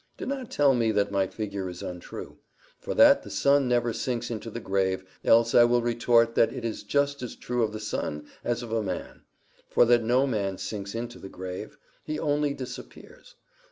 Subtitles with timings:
[0.17, 2.39] Do not tell me that my figure is untrue,
[2.79, 6.65] for that the sun never sinks into the grave, else I will retort that it
[6.65, 9.25] is just as true of the sun as of a man;
[9.69, 11.77] for that no man sinks into the grave.
[12.03, 13.35] He only disappears.